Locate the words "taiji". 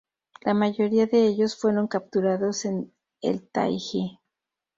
3.47-4.17